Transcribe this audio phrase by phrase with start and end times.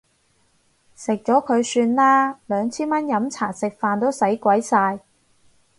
[0.95, 4.99] 食咗佢算啦，兩千蚊飲茶食飯都使鬼晒